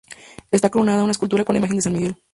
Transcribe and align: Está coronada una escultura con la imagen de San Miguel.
Está 0.49 0.71
coronada 0.71 1.03
una 1.03 1.11
escultura 1.11 1.45
con 1.45 1.53
la 1.53 1.59
imagen 1.59 1.75
de 1.75 1.81
San 1.83 1.93
Miguel. 1.93 2.15